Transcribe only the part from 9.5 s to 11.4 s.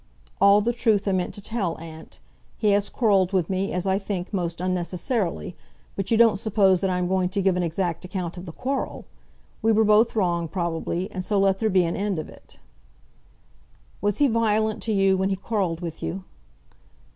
We were both wrong, probably, and so